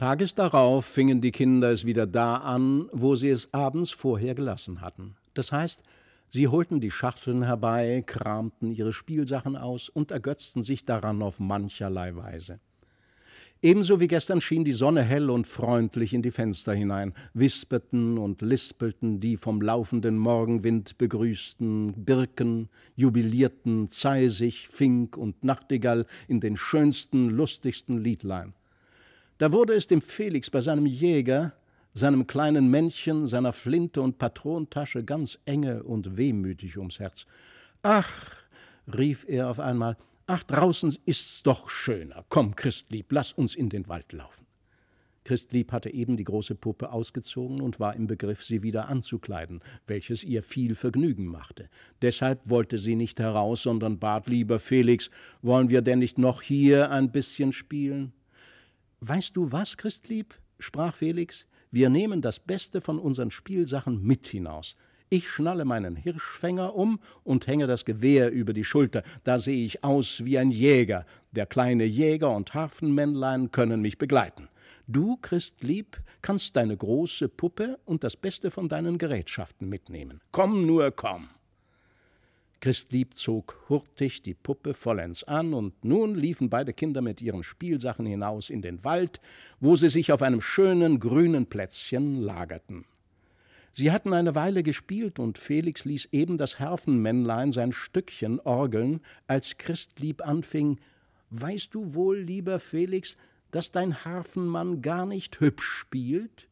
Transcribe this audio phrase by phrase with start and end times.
[0.00, 4.80] Tages darauf fingen die Kinder es wieder da an, wo sie es abends vorher gelassen
[4.80, 5.14] hatten.
[5.34, 5.82] Das heißt,
[6.30, 12.16] sie holten die Schachteln herbei, kramten ihre Spielsachen aus und ergötzten sich daran auf mancherlei
[12.16, 12.60] Weise.
[13.60, 18.40] Ebenso wie gestern schien die Sonne hell und freundlich in die Fenster hinein, wisperten und
[18.40, 27.28] lispelten die vom laufenden Morgenwind begrüßten Birken, jubilierten Zeisig, Fink und Nachtigall in den schönsten,
[27.28, 28.54] lustigsten Liedlein.
[29.40, 31.54] Da wurde es dem Felix bei seinem Jäger,
[31.94, 37.24] seinem kleinen Männchen, seiner Flinte und Patrontasche ganz enge und wehmütig ums Herz.
[37.80, 38.36] Ach,
[38.86, 42.26] rief er auf einmal, ach, draußen ist's doch schöner.
[42.28, 44.44] Komm, Christlieb, lass uns in den Wald laufen.
[45.24, 50.22] Christlieb hatte eben die große Puppe ausgezogen und war im Begriff, sie wieder anzukleiden, welches
[50.22, 51.70] ihr viel Vergnügen machte.
[52.02, 56.90] Deshalb wollte sie nicht heraus, sondern bat lieber Felix, wollen wir denn nicht noch hier
[56.90, 58.12] ein bisschen spielen?
[59.00, 60.34] Weißt du was, Christlieb?
[60.58, 64.76] sprach Felix, wir nehmen das Beste von unseren Spielsachen mit hinaus.
[65.08, 69.02] Ich schnalle meinen Hirschfänger um und hänge das Gewehr über die Schulter.
[69.24, 71.06] Da sehe ich aus wie ein Jäger.
[71.32, 74.48] Der kleine Jäger und Harfenmännlein können mich begleiten.
[74.86, 80.20] Du, Christlieb, kannst deine große Puppe und das Beste von deinen Gerätschaften mitnehmen.
[80.30, 81.28] Komm nur, komm.
[82.60, 88.04] Christlieb zog hurtig die Puppe vollends an, und nun liefen beide Kinder mit ihren Spielsachen
[88.04, 89.20] hinaus in den Wald,
[89.60, 92.84] wo sie sich auf einem schönen grünen Plätzchen lagerten.
[93.72, 99.56] Sie hatten eine Weile gespielt, und Felix ließ eben das Harfenmännlein sein Stückchen orgeln, als
[99.56, 100.78] Christlieb anfing
[101.30, 103.16] Weißt du wohl, lieber Felix,
[103.52, 106.49] dass dein Harfenmann gar nicht hübsch spielt?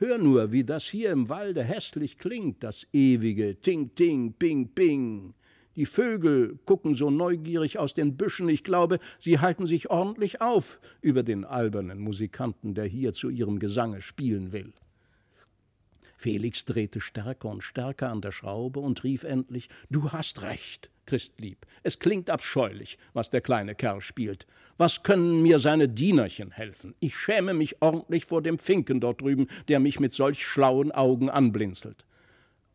[0.00, 5.34] Hör nur, wie das hier im Walde hässlich klingt, das ewige Ting, Ting, Ping, Ping.
[5.74, 10.78] Die Vögel gucken so neugierig aus den Büschen, ich glaube, sie halten sich ordentlich auf
[11.00, 14.72] über den albernen Musikanten, der hier zu ihrem Gesange spielen will.
[16.20, 21.64] Felix drehte stärker und stärker an der Schraube und rief endlich Du hast recht, Christlieb.
[21.84, 24.44] Es klingt abscheulich, was der kleine Kerl spielt.
[24.78, 26.96] Was können mir seine Dienerchen helfen?
[26.98, 31.30] Ich schäme mich ordentlich vor dem Finken dort drüben, der mich mit solch schlauen Augen
[31.30, 32.04] anblinzelt.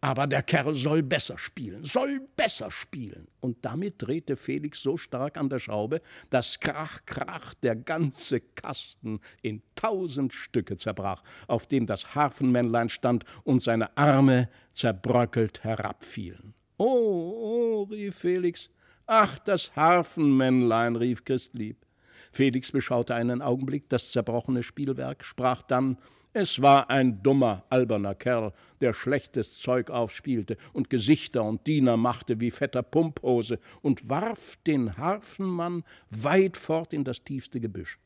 [0.03, 3.29] Aber der Kerl soll besser spielen, soll besser spielen.
[3.39, 9.21] Und damit drehte Felix so stark an der Schraube, dass krach, krach der ganze Kasten
[9.41, 16.53] in tausend Stücke zerbrach, auf dem das Harfenmännlein stand und seine Arme zerbröckelt herabfielen.
[16.75, 18.69] Oh, oh, rief Felix.
[19.05, 21.77] Ach, das Harfenmännlein, rief Christlieb.
[22.33, 25.97] Felix beschaute einen Augenblick das zerbrochene Spielwerk, sprach dann
[26.33, 32.39] es war ein dummer, alberner Kerl, der schlechtes Zeug aufspielte und Gesichter und Diener machte
[32.41, 37.99] wie fetter Pumphose und warf den Harfenmann weit fort in das tiefste Gebüsch.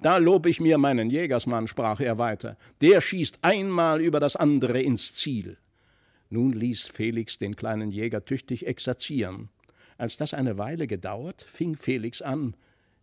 [0.00, 4.80] Da lob ich mir meinen Jägersmann, sprach er weiter, der schießt einmal über das andere
[4.80, 5.58] ins Ziel.
[6.30, 9.48] Nun ließ Felix den kleinen Jäger tüchtig exerzieren.
[9.96, 12.54] Als das eine Weile gedauert, fing Felix an,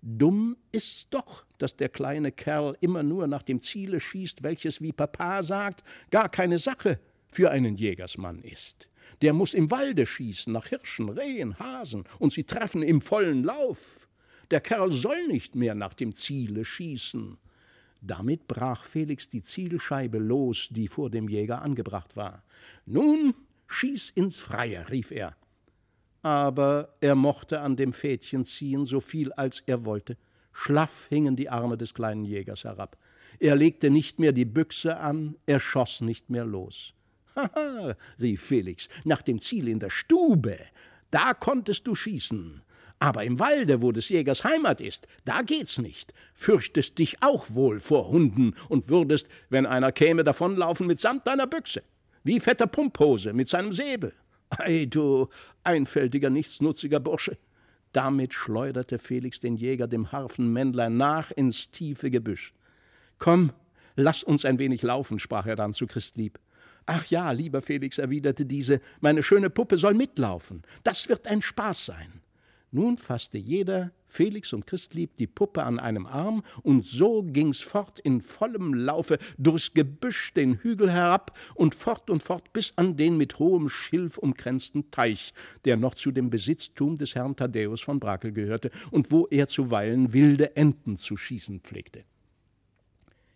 [0.02, 4.92] Dumm ist's doch, dass der kleine Kerl immer nur nach dem Ziele schießt, welches, wie
[4.92, 7.00] Papa sagt, gar keine Sache
[7.32, 8.88] für einen Jägersmann ist.
[9.22, 14.08] Der muss im Walde schießen, nach Hirschen, Rehen, Hasen, und sie treffen im vollen Lauf.
[14.52, 17.38] Der Kerl soll nicht mehr nach dem Ziele schießen.
[18.02, 22.44] Damit brach Felix die Zielscheibe los, die vor dem Jäger angebracht war.
[22.86, 23.34] Nun
[23.68, 25.36] schieß ins Freie, rief er
[26.26, 30.18] aber er mochte an dem Fädchen ziehen, so viel als er wollte.
[30.54, 32.98] Schlaff hingen die Arme des kleinen Jägers herab.
[33.40, 36.96] Er legte nicht mehr die Büchse an, er schoss nicht mehr los.
[37.36, 40.58] Haha, rief Felix, nach dem Ziel in der Stube,
[41.12, 42.64] da konntest du schießen.
[42.98, 46.12] Aber im Walde, wo des Jägers Heimat ist, da geht's nicht.
[46.34, 51.84] Fürchtest dich auch wohl vor Hunden und würdest, wenn einer käme, davonlaufen mitsamt deiner Büchse,
[52.24, 54.12] wie fetter Pumphose mit seinem Säbel.
[54.50, 55.28] Ei, du
[55.64, 57.38] einfältiger, nichtsnutziger Bursche!
[57.92, 62.54] Damit schleuderte Felix den Jäger dem Harfenmännlein nach ins tiefe Gebüsch.
[63.20, 63.54] Komm,
[63.96, 66.38] lass uns ein wenig laufen, sprach er dann zu Christlieb.
[66.86, 70.64] Ach ja, lieber Felix, erwiderte diese, meine schöne Puppe soll mitlaufen.
[70.84, 72.22] Das wird ein Spaß sein.
[72.76, 78.00] Nun fasste jeder, Felix und Christlieb, die Puppe an einem Arm, und so ging's fort
[78.00, 83.16] in vollem Laufe durchs Gebüsch den Hügel herab und fort und fort bis an den
[83.16, 85.34] mit hohem Schilf umkränzten Teich,
[85.64, 90.12] der noch zu dem Besitztum des Herrn Thaddäus von Brakel gehörte und wo er zuweilen
[90.12, 92.04] wilde Enten zu schießen pflegte.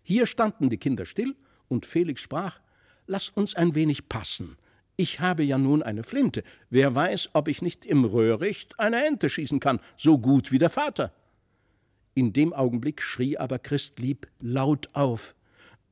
[0.02, 1.34] Hier standen die Kinder still,
[1.66, 2.60] und Felix sprach
[3.06, 4.58] Lass uns ein wenig passen,
[5.00, 6.44] ich habe ja nun eine Flinte.
[6.68, 10.68] Wer weiß, ob ich nicht im Röhricht eine Ente schießen kann, so gut wie der
[10.68, 11.10] Vater.
[12.12, 15.34] In dem Augenblick schrie aber Christlieb laut auf.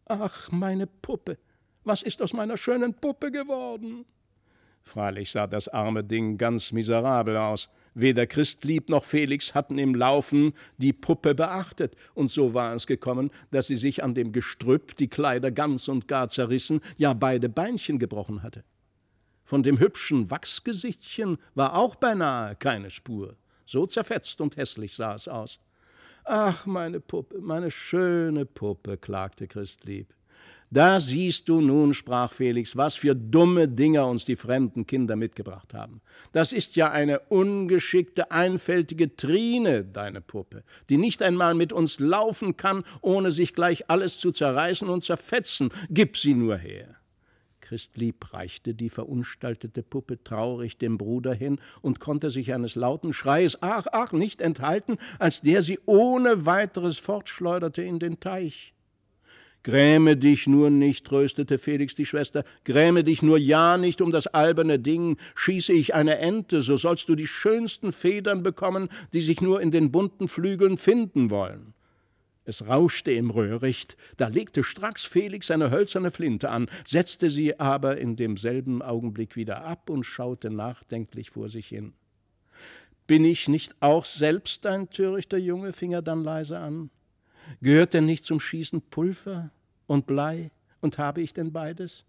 [0.04, 1.38] Ach, meine Puppe,
[1.84, 4.04] was ist aus meiner schönen Puppe geworden?
[4.82, 7.70] Freilich sah das arme Ding ganz miserabel aus.
[7.94, 13.30] Weder Christlieb noch Felix hatten im Laufen die Puppe beachtet, und so war es gekommen,
[13.52, 17.98] dass sie sich an dem Gestrüpp die Kleider ganz und gar zerrissen, ja beide Beinchen
[17.98, 18.64] gebrochen hatte.
[19.48, 23.34] Von dem hübschen Wachsgesichtchen war auch beinahe keine Spur.
[23.64, 25.58] So zerfetzt und hässlich sah es aus.
[26.24, 30.12] Ach, meine Puppe, meine schöne Puppe, klagte Christlieb.
[30.70, 35.72] Da siehst du nun, sprach Felix, was für dumme Dinger uns die fremden Kinder mitgebracht
[35.72, 36.02] haben.
[36.32, 42.58] Das ist ja eine ungeschickte, einfältige Trine, deine Puppe, die nicht einmal mit uns laufen
[42.58, 45.70] kann, ohne sich gleich alles zu zerreißen und zerfetzen.
[45.88, 46.98] Gib sie nur her.
[47.68, 53.58] Christlieb reichte die verunstaltete Puppe traurig dem Bruder hin und konnte sich eines lauten Schreies,
[53.60, 58.72] ach, ach, nicht enthalten, als der sie ohne weiteres fortschleuderte in den Teich.
[59.64, 64.28] Gräme dich nur nicht, tröstete Felix die Schwester, gräme dich nur ja nicht um das
[64.28, 69.42] alberne Ding, schieße ich eine Ente, so sollst du die schönsten Federn bekommen, die sich
[69.42, 71.74] nur in den bunten Flügeln finden wollen.
[72.48, 77.98] Es rauschte im Röhricht, da legte stracks Felix eine hölzerne Flinte an, setzte sie aber
[77.98, 81.92] in demselben Augenblick wieder ab und schaute nachdenklich vor sich hin.
[83.06, 85.74] Bin ich nicht auch selbst ein törichter Junge?
[85.74, 86.88] fing er dann leise an.
[87.60, 89.50] Gehört denn nicht zum Schießen Pulver?
[89.86, 92.06] und Blei, und habe ich denn beides?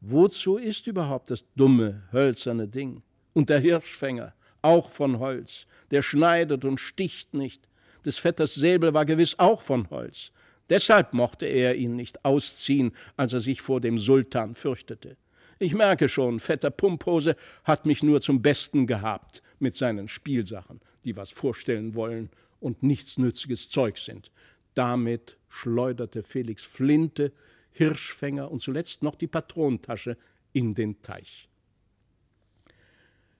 [0.00, 3.04] Wozu ist überhaupt das dumme, hölzerne Ding?
[3.34, 7.68] Und der Hirschfänger, auch von Holz, der schneidet und sticht nicht.
[8.06, 10.30] Des Vetters Säbel war gewiss auch von Holz.
[10.70, 15.16] Deshalb mochte er ihn nicht ausziehen, als er sich vor dem Sultan fürchtete.
[15.58, 21.16] Ich merke schon, Vetter Pumphose hat mich nur zum Besten gehabt mit seinen Spielsachen, die
[21.16, 22.30] was vorstellen wollen
[22.60, 24.30] und nichtsnütziges Zeug sind.
[24.74, 27.32] Damit schleuderte Felix Flinte,
[27.72, 30.16] Hirschfänger und zuletzt noch die Patrontasche
[30.52, 31.48] in den Teich.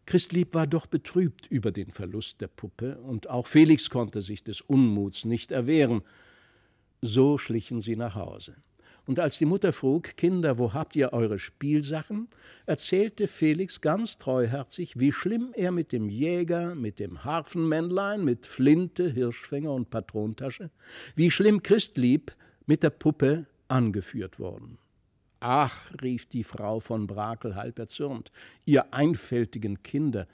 [0.07, 4.61] Christlieb war doch betrübt über den Verlust der Puppe, und auch Felix konnte sich des
[4.61, 6.03] Unmuts nicht erwehren.
[7.03, 8.55] So schlichen sie nach Hause.
[9.05, 12.29] Und als die Mutter frug, Kinder, wo habt ihr eure Spielsachen,
[12.67, 19.09] erzählte Felix ganz treuherzig, wie schlimm er mit dem Jäger, mit dem Harfenmännlein, mit Flinte,
[19.09, 20.71] Hirschfänger und Patrontasche,
[21.15, 22.33] wie schlimm Christlieb
[22.67, 24.79] mit der Puppe angeführt worden.
[25.49, 28.33] Ach, rief die Frau von Brakel halb erzürnt,
[28.65, 30.27] ihr einfältigen Kinder,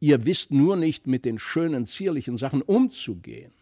[0.00, 3.52] ihr wisst nur nicht mit den schönen, zierlichen Sachen umzugehen.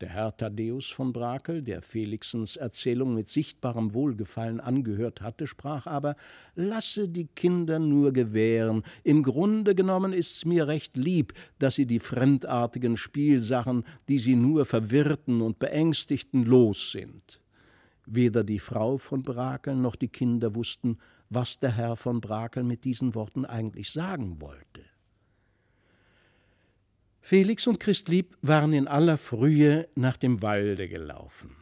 [0.00, 6.16] Der Herr Thaddäus von Brakel, der Felixens Erzählung mit sichtbarem Wohlgefallen angehört hatte, sprach aber:
[6.56, 8.82] Lasse die Kinder nur gewähren.
[9.04, 14.64] Im Grunde genommen ist's mir recht lieb, dass sie die fremdartigen Spielsachen, die sie nur
[14.64, 17.40] verwirrten und beängstigten, los sind.
[18.10, 20.96] Weder die Frau von Brakel noch die Kinder wussten,
[21.28, 24.80] was der Herr von Brakel mit diesen Worten eigentlich sagen wollte.
[27.20, 31.54] Felix und Christlieb waren in aller Frühe nach dem Walde gelaufen.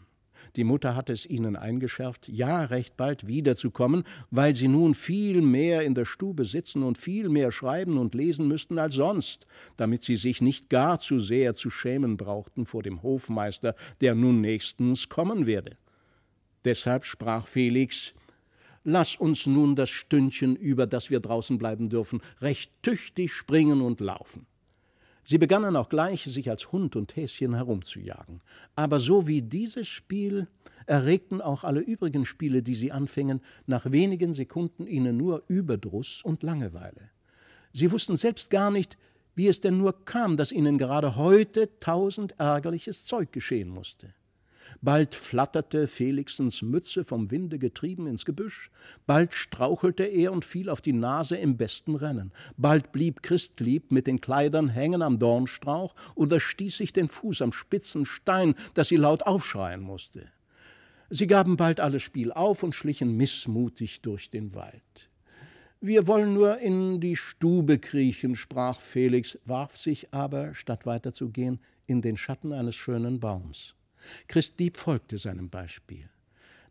[0.54, 5.82] Die Mutter hatte es ihnen eingeschärft, ja recht bald wiederzukommen, weil sie nun viel mehr
[5.82, 10.14] in der Stube sitzen und viel mehr schreiben und lesen müssten als sonst, damit sie
[10.14, 15.46] sich nicht gar zu sehr zu schämen brauchten vor dem Hofmeister, der nun nächstens kommen
[15.46, 15.76] werde.
[16.66, 18.12] Deshalb sprach Felix
[18.82, 24.00] Lass uns nun das Stündchen, über das wir draußen bleiben dürfen, recht tüchtig springen und
[24.00, 24.46] laufen.
[25.22, 28.42] Sie begannen auch gleich, sich als Hund und Häschen herumzujagen.
[28.74, 30.48] Aber so wie dieses Spiel
[30.86, 36.42] erregten auch alle übrigen Spiele, die sie anfingen, nach wenigen Sekunden ihnen nur Überdruss und
[36.42, 37.10] Langeweile.
[37.72, 38.98] Sie wussten selbst gar nicht,
[39.36, 44.14] wie es denn nur kam, dass ihnen gerade heute tausend ärgerliches Zeug geschehen musste.
[44.82, 48.70] Bald flatterte Felixens Mütze vom Winde getrieben ins Gebüsch,
[49.06, 54.06] bald strauchelte er und fiel auf die Nase im besten Rennen, bald blieb Christlieb mit
[54.06, 58.96] den Kleidern hängen am Dornstrauch oder stieß sich den Fuß am spitzen Stein, dass sie
[58.96, 60.26] laut aufschreien musste.
[61.08, 65.10] Sie gaben bald alles Spiel auf und schlichen missmutig durch den Wald.
[65.80, 72.02] Wir wollen nur in die Stube kriechen, sprach Felix, warf sich aber, statt weiterzugehen, in
[72.02, 73.75] den Schatten eines schönen Baums.
[74.28, 76.08] Christlieb folgte seinem Beispiel.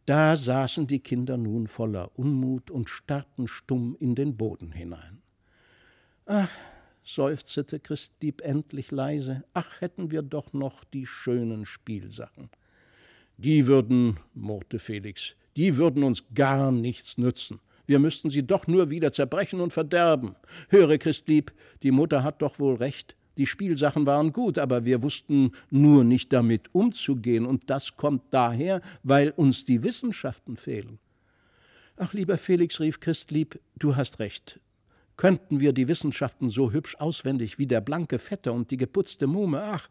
[0.05, 5.21] Da saßen die Kinder nun voller Unmut und starrten stumm in den Boden hinein.
[6.27, 6.51] Ach,
[7.03, 12.49] seufzete Christlieb endlich leise, ach, hätten wir doch noch die schönen Spielsachen.
[13.37, 17.59] Die würden, murrte Felix, die würden uns gar nichts nützen.
[17.87, 20.35] Wir müssten sie doch nur wieder zerbrechen und verderben.
[20.69, 21.51] Höre, Christlieb,
[21.83, 26.31] die Mutter hat doch wohl recht, Die Spielsachen waren gut, aber wir wussten nur nicht
[26.31, 30.99] damit umzugehen, und das kommt daher, weil uns die Wissenschaften fehlen.
[31.97, 34.59] Ach, lieber Felix, rief Christlieb, du hast recht.
[35.17, 39.61] Könnten wir die Wissenschaften so hübsch auswendig wie der blanke Vetter und die geputzte Muhme,
[39.61, 39.89] ach,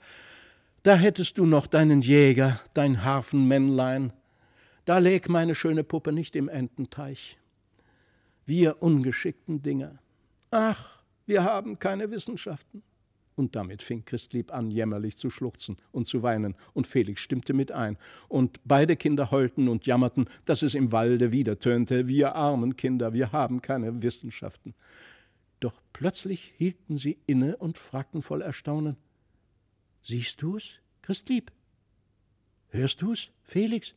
[0.83, 4.13] da hättest du noch deinen Jäger, dein Hafenmännlein.
[4.85, 7.39] Da läg meine schöne Puppe nicht im Ententeich.
[8.45, 9.99] Wir ungeschickten Dinger.
[10.51, 12.83] Ach, wir haben keine Wissenschaften.
[13.37, 17.73] Und damit fing Christlieb an, jämmerlich zu schluchzen und zu weinen, und Felix stimmte mit
[17.73, 17.97] ein,
[18.29, 23.13] und beide Kinder heulten und jammerten, dass es im Walde wieder tönte, wir armen Kinder,
[23.13, 24.75] wir haben keine Wissenschaften.
[25.59, 28.97] Doch plötzlich hielten sie inne und fragten voll Erstaunen
[30.07, 31.51] Siehst du's, Christlieb?
[32.69, 33.95] Hörst du's, Felix?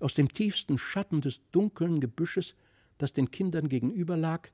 [0.00, 2.54] Aus dem tiefsten Schatten des dunklen Gebüsches,
[2.98, 4.50] das den Kindern gegenüber lag,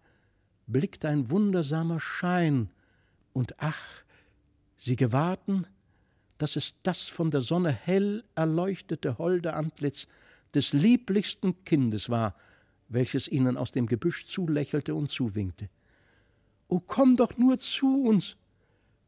[0.68, 2.70] blickte ein wundersamer Schein
[3.32, 4.02] und ach,
[4.76, 5.66] sie gewahrten,
[6.38, 10.06] dass es das von der Sonne hell erleuchtete holde Antlitz
[10.54, 12.34] des lieblichsten Kindes war,
[12.88, 15.68] welches ihnen aus dem Gebüsch zulächelte und zuwinkte.
[16.68, 18.36] O komm doch nur zu uns,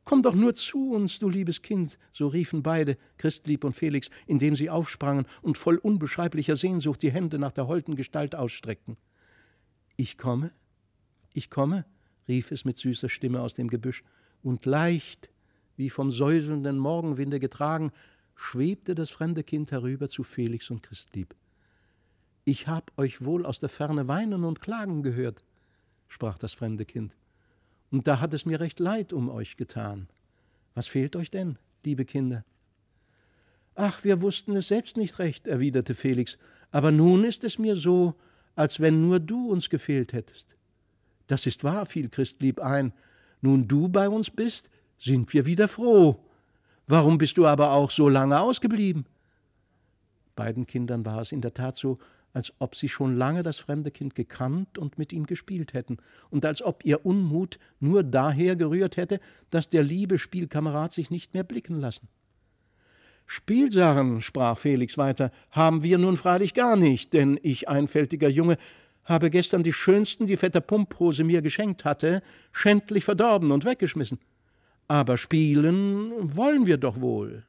[0.05, 4.57] komm doch nur zu uns, du liebes Kind, so riefen beide, Christlieb und Felix, indem
[4.57, 8.97] sie aufsprangen und voll unbeschreiblicher Sehnsucht die Hände nach der holden Gestalt ausstreckten.
[9.97, 10.53] Ich komme,
[11.33, 11.85] ich komme,
[12.31, 14.05] rief es mit süßer Stimme aus dem Gebüsch,
[14.43, 15.29] und leicht,
[15.77, 17.93] wie vom säuselnden Morgenwinde getragen,
[18.37, 21.35] schwebte das fremde Kind herüber zu Felix und Christlieb.
[22.45, 25.45] Ich hab euch wohl aus der Ferne weinen und klagen gehört,
[26.09, 27.15] sprach das fremde Kind,
[27.91, 30.09] und da hat es mir recht leid um euch getan.
[30.75, 32.45] Was fehlt euch denn, liebe Kinder?
[33.75, 36.39] Ach, wir wussten es selbst nicht recht, erwiderte Felix,
[36.71, 38.15] aber nun ist es mir so,
[38.55, 40.57] als wenn nur du uns gefehlt hättest.
[41.31, 42.93] Das ist wahr, fiel Christlieb ein,
[43.41, 44.69] nun du bei uns bist,
[44.99, 46.19] sind wir wieder froh.
[46.89, 49.07] Warum bist du aber auch so lange ausgeblieben?
[50.35, 51.99] Beiden Kindern war es in der Tat so,
[52.33, 55.99] als ob sie schon lange das fremde Kind gekannt und mit ihm gespielt hätten,
[56.31, 59.21] und als ob ihr Unmut nur daher gerührt hätte,
[59.51, 62.09] dass der liebe Spielkamerad sich nicht mehr blicken lassen.
[63.27, 68.57] Spielsachen, sprach Felix weiter, haben wir nun freilich gar nicht, denn ich, einfältiger Junge,
[69.05, 74.19] habe gestern die schönsten, die Vetter Pumphose mir geschenkt hatte, schändlich verdorben und weggeschmissen.
[74.89, 77.45] Aber spielen wollen wir doch wohl.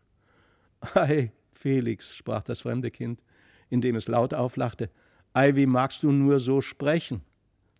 [0.94, 3.22] Ei, Felix, sprach das fremde Kind,
[3.70, 4.90] indem es laut auflachte,
[5.34, 7.22] ei, wie magst du nur so sprechen?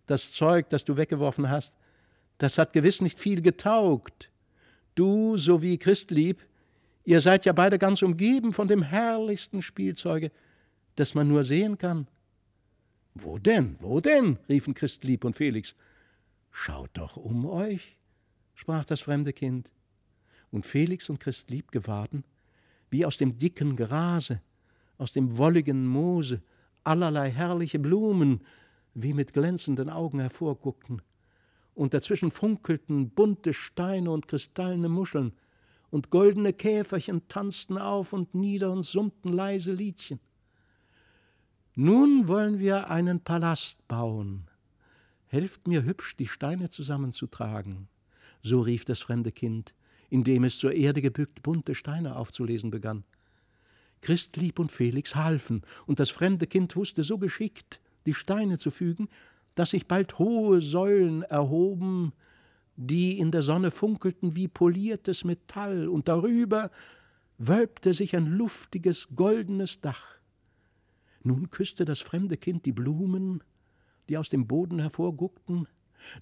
[0.06, 1.74] Das Zeug, das du weggeworfen hast,
[2.38, 4.30] das hat gewiss nicht viel getaugt.
[4.94, 6.40] Du sowie Christlieb,
[7.04, 10.30] ihr seid ja beide ganz umgeben von dem herrlichsten Spielzeuge,
[10.96, 12.08] das man nur sehen kann.
[13.14, 14.38] Wo denn, wo denn?
[14.48, 15.74] riefen Christlieb und Felix.
[16.50, 17.96] Schaut doch um euch,
[18.54, 19.72] sprach das fremde Kind.
[20.50, 22.24] Und Felix und Christlieb gewahrten,
[22.90, 24.40] wie aus dem dicken Grase,
[24.98, 26.42] aus dem wolligen Moose,
[26.84, 28.42] allerlei herrliche Blumen
[28.94, 31.00] wie mit glänzenden Augen hervorguckten,
[31.74, 35.32] und dazwischen funkelten bunte Steine und kristallene Muscheln,
[35.90, 40.20] und goldene Käferchen tanzten auf und nieder und summten leise Liedchen.
[41.74, 44.50] Nun wollen wir einen Palast bauen.
[45.26, 47.88] Helft mir hübsch, die Steine zusammenzutragen.
[48.42, 49.72] So rief das fremde Kind,
[50.10, 53.04] indem es zur Erde gebückt bunte Steine aufzulesen begann.
[54.02, 59.08] Christlieb und Felix halfen, und das fremde Kind wusste so geschickt, die Steine zu fügen,
[59.54, 62.12] dass sich bald hohe Säulen erhoben,
[62.76, 66.70] die in der Sonne funkelten wie poliertes Metall, und darüber
[67.38, 70.18] wölbte sich ein luftiges, goldenes Dach.
[71.22, 73.42] Nun küsste das fremde Kind die Blumen,
[74.08, 75.68] die aus dem Boden hervorguckten,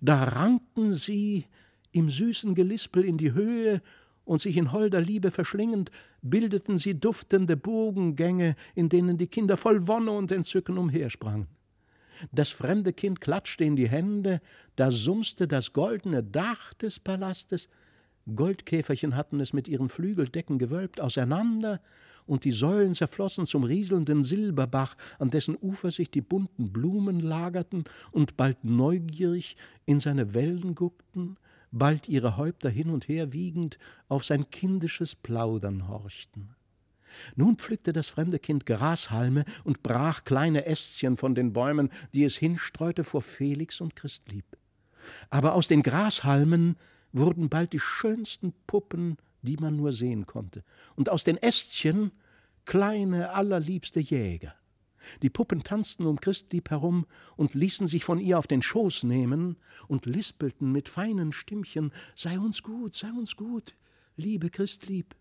[0.01, 1.47] da rankten sie
[1.93, 3.83] im süßen Gelispel in die Höhe,
[4.31, 5.91] und sich in holder Liebe verschlingend,
[6.23, 11.49] bildeten sie duftende Bogengänge, in denen die Kinder voll Wonne und Entzücken umhersprangen.
[12.31, 14.41] Das fremde Kind klatschte in die Hände,
[14.77, 17.69] da sumste das goldene Dach des Palastes,
[18.33, 21.81] Goldkäferchen hatten es mit ihren Flügeldecken gewölbt auseinander,
[22.31, 27.83] und die Säulen zerflossen zum rieselnden Silberbach, an dessen Ufer sich die bunten Blumen lagerten
[28.13, 31.39] und bald neugierig in seine Wellen guckten,
[31.73, 36.55] bald ihre Häupter hin und her wiegend auf sein kindisches Plaudern horchten.
[37.35, 42.37] Nun pflückte das fremde Kind Grashalme und brach kleine Ästchen von den Bäumen, die es
[42.37, 44.45] hinstreute vor Felix und Christlieb.
[45.31, 46.77] Aber aus den Grashalmen
[47.11, 50.63] wurden bald die schönsten Puppen, die man nur sehen konnte,
[50.95, 52.13] und aus den Ästchen
[52.71, 54.55] kleine, allerliebste Jäger.
[55.23, 57.05] Die Puppen tanzten um Christlieb herum
[57.37, 59.57] und ließen sich von ihr auf den Schoß nehmen
[59.89, 63.75] und lispelten mit feinen Stimmchen: Sei uns gut, sei uns gut,
[64.15, 65.17] liebe Christlieb.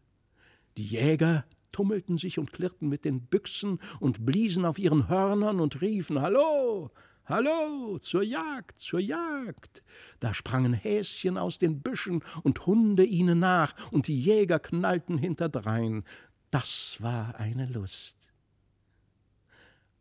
[0.77, 5.82] Die Jäger tummelten sich und klirrten mit den Büchsen und bliesen auf ihren Hörnern und
[5.82, 6.91] riefen: Hallo,
[7.29, 9.84] Hallo, zur Jagd, zur Jagd!
[10.20, 16.06] Da sprangen Häschen aus den Büschen und Hunde ihnen nach, und die Jäger knallten hinterdrein.
[16.51, 18.18] Das war eine Lust.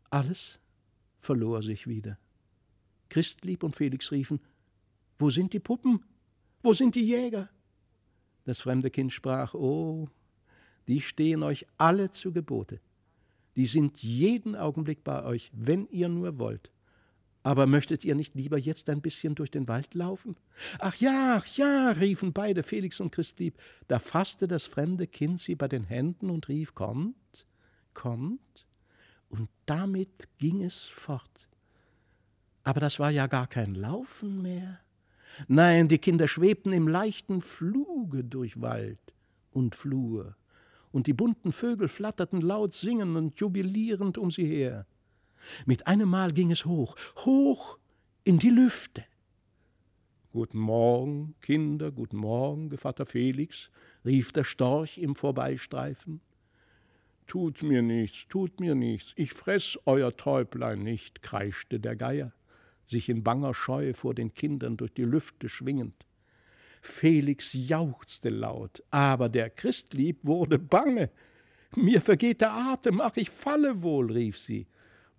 [0.09, 0.59] Alles
[1.19, 2.17] verlor sich wieder.
[3.09, 4.39] Christlieb und Felix riefen:
[5.17, 6.03] Wo sind die Puppen?
[6.61, 7.49] Wo sind die Jäger?
[8.45, 10.09] Das fremde Kind sprach: Oh,
[10.87, 12.79] die stehen euch alle zu Gebote.
[13.55, 16.71] Die sind jeden Augenblick bei euch, wenn ihr nur wollt.
[17.41, 20.35] Aber möchtet ihr nicht lieber jetzt ein bisschen durch den Wald laufen?
[20.79, 23.57] Ach ja, ach ja, riefen beide Felix und Christlieb.
[23.87, 27.47] Da fasste das fremde Kind sie bei den Händen und rief: Kommt,
[27.93, 28.67] kommt.
[29.29, 31.47] Und damit ging es fort.
[32.63, 34.79] Aber das war ja gar kein Laufen mehr.
[35.47, 38.99] Nein, die Kinder schwebten im leichten Fluge durch Wald
[39.51, 40.35] und Flur,
[40.91, 44.85] und die bunten Vögel flatterten laut singend und jubilierend um sie her.
[45.65, 47.77] Mit einem Mal ging es hoch, hoch
[48.23, 49.03] in die Lüfte.
[50.31, 53.71] Guten Morgen, Kinder, guten Morgen, Gevatter Felix,
[54.05, 56.21] rief der Storch im Vorbeistreifen.
[57.25, 62.31] Tut mir nichts, tut mir nichts, ich fress euer Täublein nicht, kreischte der Geier,
[62.85, 66.05] sich in banger Scheu vor den Kindern durch die Lüfte schwingend.
[66.81, 71.09] Felix jauchzte laut, aber der Christlieb wurde bange.
[71.75, 74.67] Mir vergeht der Atem, ach, ich falle wohl, rief sie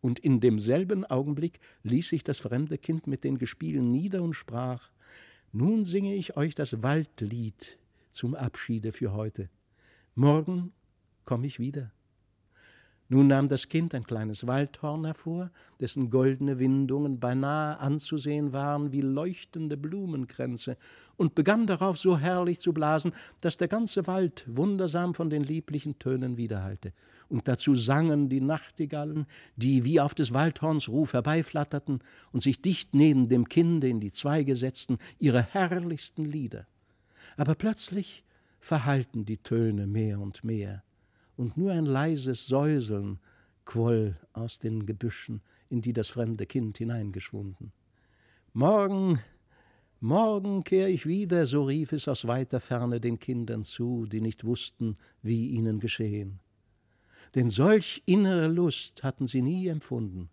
[0.01, 4.91] und in demselben Augenblick ließ sich das fremde Kind mit den Gespielen nieder und sprach
[5.53, 7.79] Nun singe ich euch das Waldlied
[8.11, 9.51] zum Abschiede für heute.
[10.15, 10.73] Morgen
[11.25, 11.93] komm ich wieder.
[13.13, 15.51] Nun nahm das Kind ein kleines Waldhorn hervor,
[15.81, 20.77] dessen goldene Windungen beinahe anzusehen waren wie leuchtende Blumenkränze,
[21.17, 25.99] und begann darauf so herrlich zu blasen, dass der ganze Wald wundersam von den lieblichen
[25.99, 26.93] Tönen widerhallte.
[27.29, 29.27] Und dazu sangen die Nachtigallen,
[29.57, 31.99] die wie auf des Waldhorns Ruf herbeiflatterten
[32.33, 36.67] und sich dicht neben dem Kinde in die Zweige setzten, ihre herrlichsten Lieder.
[37.37, 38.23] Aber plötzlich
[38.61, 40.85] verhallten die Töne mehr und mehr
[41.37, 43.19] und nur ein leises Säuseln
[43.65, 47.73] quoll aus den Gebüschen, in die das fremde Kind hineingeschwunden.
[48.53, 49.21] Morgen,
[50.01, 54.45] morgen kehr ich wieder, so rief es aus weiter Ferne den Kindern zu, die nicht
[54.45, 56.41] wussten, wie ihnen geschehen.
[57.37, 60.31] Denn solch innere Lust hatten sie nie empfunden.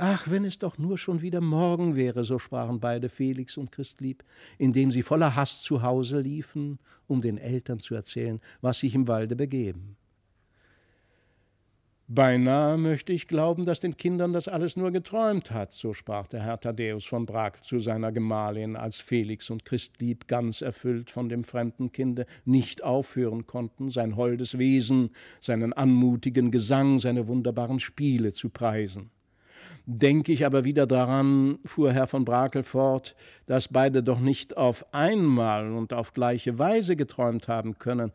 [0.00, 4.24] Ach, wenn es doch nur schon wieder morgen wäre, so sprachen beide Felix und Christlieb,
[4.56, 9.06] indem sie voller Hast zu Hause liefen, um den Eltern zu erzählen, was sich im
[9.06, 9.97] Walde begeben.
[12.10, 16.40] Beinahe möchte ich glauben, dass den Kindern das alles nur geträumt hat, so sprach der
[16.40, 21.44] Herr Thaddäus von Brakel zu seiner Gemahlin, als Felix und Christlieb ganz erfüllt von dem
[21.44, 28.48] fremden Kinde nicht aufhören konnten, sein holdes Wesen, seinen anmutigen Gesang, seine wunderbaren Spiele zu
[28.48, 29.10] preisen.
[29.84, 34.94] Denke ich aber wieder daran, fuhr Herr von Brakel fort, dass beide doch nicht auf
[34.94, 38.12] einmal und auf gleiche Weise geträumt haben können,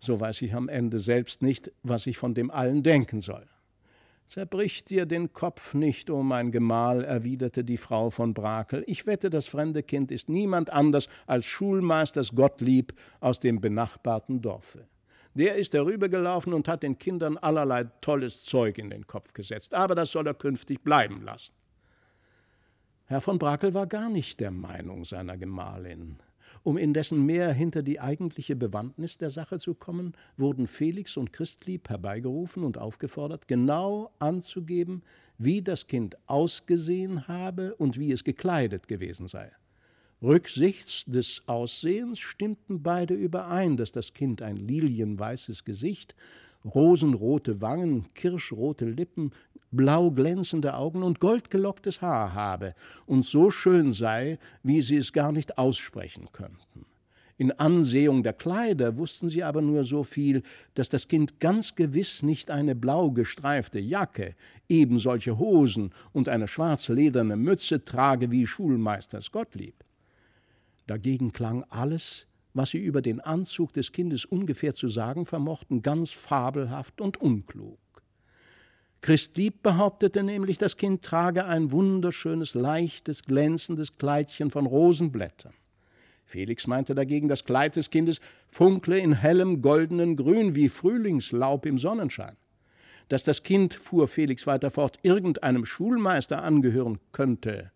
[0.00, 3.46] so weiß ich am Ende selbst nicht, was ich von dem allen denken soll.
[4.26, 8.84] Zerbrich dir den Kopf nicht, o oh mein Gemahl, erwiderte die Frau von Brakel.
[8.86, 14.86] Ich wette, das fremde Kind ist niemand anders als Schulmeisters Gottlieb aus dem benachbarten Dorfe.
[15.34, 19.94] Der ist herübergelaufen und hat den Kindern allerlei tolles Zeug in den Kopf gesetzt, aber
[19.94, 21.52] das soll er künftig bleiben lassen.
[23.06, 26.20] Herr von Brakel war gar nicht der Meinung seiner Gemahlin.
[26.62, 31.88] Um indessen mehr hinter die eigentliche Bewandtnis der Sache zu kommen, wurden Felix und Christlieb
[31.88, 35.02] herbeigerufen und aufgefordert, genau anzugeben,
[35.38, 39.50] wie das Kind ausgesehen habe und wie es gekleidet gewesen sei.
[40.22, 46.14] Rücksichts des Aussehens stimmten beide überein, dass das Kind ein lilienweißes Gesicht,
[46.64, 49.32] rosenrote Wangen, kirschrote Lippen,
[49.70, 52.74] blau glänzende Augen und goldgelocktes Haar habe
[53.06, 56.86] und so schön sei, wie sie es gar nicht aussprechen könnten.
[57.40, 60.42] In Ansehung der Kleider wussten sie aber nur so viel,
[60.74, 64.34] dass das Kind ganz gewiss nicht eine blau gestreifte Jacke,
[64.68, 69.84] eben solche Hosen und eine schwarzlederne Mütze trage wie Schulmeisters Gottlieb.
[70.86, 76.10] Dagegen klang alles, was sie über den Anzug des Kindes ungefähr zu sagen vermochten, ganz
[76.10, 77.78] fabelhaft und unklug.
[79.00, 85.54] Christlieb behauptete nämlich, das Kind trage ein wunderschönes, leichtes, glänzendes Kleidchen von Rosenblättern.
[86.26, 91.78] Felix meinte dagegen, das Kleid des Kindes funkle in hellem goldenen Grün wie Frühlingslaub im
[91.78, 92.36] Sonnenschein.
[93.10, 97.72] dass das Kind, fuhr Felix weiter fort, irgendeinem Schulmeister angehören könnte,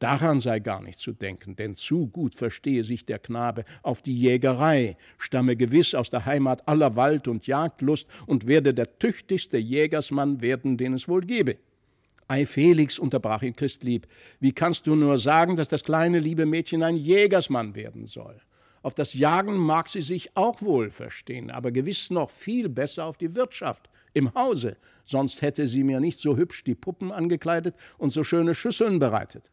[0.00, 4.16] Daran sei gar nicht zu denken, denn zu gut verstehe sich der Knabe auf die
[4.16, 10.40] Jägerei, stamme gewiss aus der Heimat aller Wald- und Jagdlust und werde der tüchtigste Jägersmann
[10.40, 11.58] werden, den es wohl gebe.
[12.28, 14.06] Ei, Felix, unterbrach ihn Christlieb,
[14.38, 18.40] wie kannst du nur sagen, dass das kleine liebe Mädchen ein Jägersmann werden soll?
[18.80, 23.18] Auf das Jagen mag sie sich auch wohl verstehen, aber gewiss noch viel besser auf
[23.18, 28.08] die Wirtschaft im Hause, sonst hätte sie mir nicht so hübsch die Puppen angekleidet und
[28.08, 29.50] so schöne Schüsseln bereitet.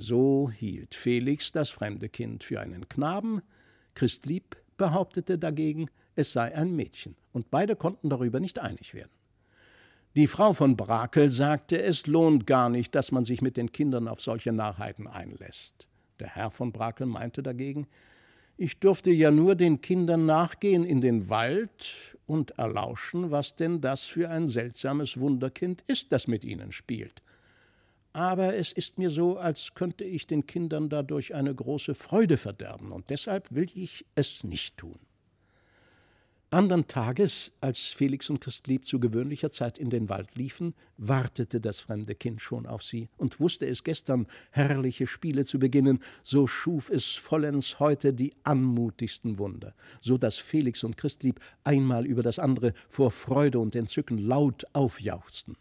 [0.00, 3.42] So hielt Felix das fremde Kind für einen Knaben,
[3.94, 9.10] Christlieb behauptete dagegen, es sei ein Mädchen, und beide konnten darüber nicht einig werden.
[10.14, 14.06] Die Frau von Brakel sagte, es lohnt gar nicht, dass man sich mit den Kindern
[14.06, 15.88] auf solche Narrheiten einlässt.
[16.20, 17.88] Der Herr von Brakel meinte dagegen,
[18.56, 24.04] ich durfte ja nur den Kindern nachgehen in den Wald und erlauschen, was denn das
[24.04, 27.20] für ein seltsames Wunderkind ist, das mit ihnen spielt
[28.12, 32.92] aber es ist mir so, als könnte ich den Kindern dadurch eine große Freude verderben,
[32.92, 34.98] und deshalb will ich es nicht tun.
[36.50, 41.78] Andern Tages, als Felix und Christlieb zu gewöhnlicher Zeit in den Wald liefen, wartete das
[41.78, 46.88] fremde Kind schon auf sie und wusste es gestern herrliche Spiele zu beginnen, so schuf
[46.88, 52.72] es vollends heute die anmutigsten Wunder, so dass Felix und Christlieb einmal über das andere
[52.88, 55.54] vor Freude und Entzücken laut aufjauchzten.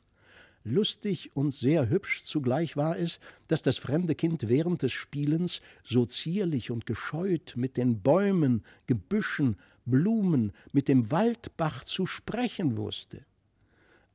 [0.70, 6.06] Lustig und sehr hübsch zugleich war es, dass das fremde Kind während des Spielens so
[6.06, 13.26] zierlich und gescheut mit den Bäumen, Gebüschen, Blumen, mit dem Waldbach zu sprechen wusste.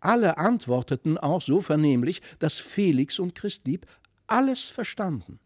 [0.00, 3.86] Alle antworteten auch so vernehmlich, dass Felix und Christlieb
[4.26, 5.38] alles verstanden.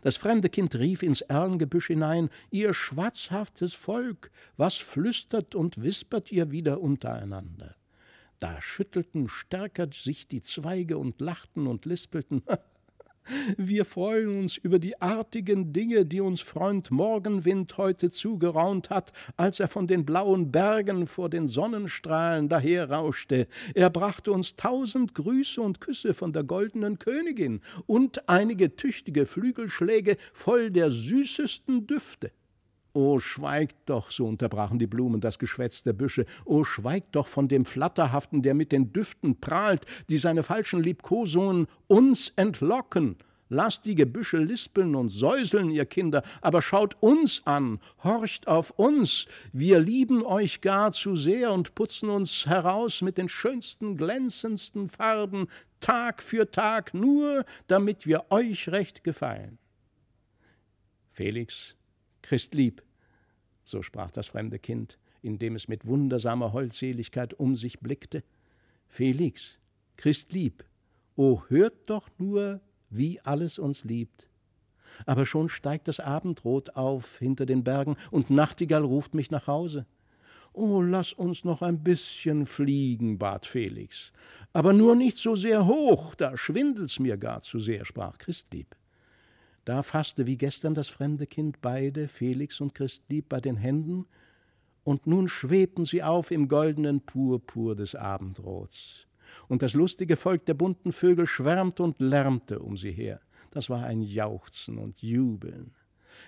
[0.00, 6.50] Das fremde Kind rief ins Erlengebüsch hinein, ihr schwatzhaftes Volk, was flüstert und wispert ihr
[6.50, 7.76] wieder untereinander?
[8.40, 12.42] Da schüttelten stärker sich die Zweige und lachten und lispelten.
[13.58, 19.60] Wir freuen uns über die artigen Dinge, die uns Freund Morgenwind heute zugeraunt hat, als
[19.60, 23.46] er von den blauen Bergen vor den Sonnenstrahlen daherrauschte.
[23.74, 30.16] Er brachte uns tausend Grüße und Küsse von der goldenen Königin und einige tüchtige Flügelschläge
[30.32, 32.32] voll der süßesten Düfte.
[32.92, 37.46] O schweigt doch, so unterbrachen die Blumen das Geschwätz der Büsche, o schweigt doch von
[37.46, 43.16] dem Flatterhaften, der mit den Düften prahlt, die seine falschen Liebkosungen uns entlocken.
[43.48, 49.26] Lasst die Gebüsche lispeln und säuseln, ihr Kinder, aber schaut uns an, horcht auf uns,
[49.52, 55.48] wir lieben euch gar zu sehr und putzen uns heraus mit den schönsten, glänzendsten Farben,
[55.80, 59.58] Tag für Tag, nur damit wir euch recht gefallen.
[61.10, 61.74] Felix
[62.22, 62.82] Christlieb,
[63.64, 68.24] so sprach das fremde Kind, indem es mit wundersamer Holdseligkeit um sich blickte.
[68.88, 69.58] Felix,
[69.96, 70.64] Christlieb,
[71.16, 74.28] o hört doch nur, wie alles uns liebt.
[75.06, 79.86] Aber schon steigt das Abendrot auf hinter den Bergen und Nachtigall ruft mich nach Hause.
[80.52, 84.12] Oh, lass uns noch ein bisschen fliegen, bat Felix.
[84.52, 88.74] Aber nur nicht so sehr hoch, da schwindelt's mir gar zu sehr, sprach Christlieb.
[89.64, 94.06] Da fasste wie gestern das fremde Kind beide, Felix und Christlieb, bei den Händen,
[94.84, 99.06] und nun schwebten sie auf im goldenen Purpur des Abendrots.
[99.48, 103.20] Und das lustige Volk der bunten Vögel schwärmte und lärmte um sie her.
[103.50, 105.72] Das war ein Jauchzen und Jubeln.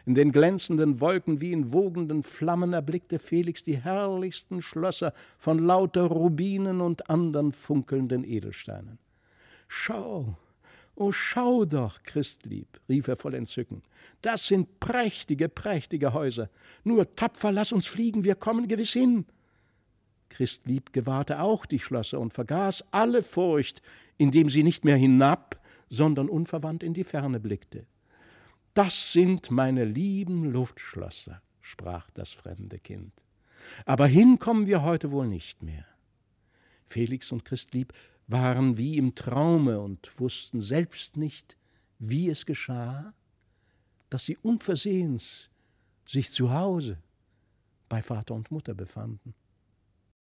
[0.06, 6.04] In den glänzenden Wolken wie in wogenden Flammen erblickte Felix die herrlichsten Schlösser von lauter
[6.04, 8.98] Rubinen und andern funkelnden Edelsteinen.
[9.68, 10.36] Schau,
[10.94, 13.82] O schau doch, Christlieb, rief er voll Entzücken,
[14.20, 16.50] das sind prächtige, prächtige Häuser.
[16.84, 19.26] Nur tapfer lass uns fliegen, wir kommen gewiss hin.
[20.28, 23.82] Christlieb gewahrte auch die Schlösser und vergaß alle Furcht,
[24.16, 27.86] indem sie nicht mehr hinab, sondern unverwandt in die Ferne blickte.
[28.74, 33.12] Das sind meine lieben Luftschlösser, sprach das fremde Kind.
[33.84, 35.84] Aber hin kommen wir heute wohl nicht mehr.
[36.88, 37.92] Felix und Christlieb
[38.32, 41.56] waren wie im Traume und wussten selbst nicht,
[41.98, 43.12] wie es geschah,
[44.10, 45.48] dass sie unversehens
[46.06, 46.98] sich zu Hause
[47.88, 49.34] bei Vater und Mutter befanden.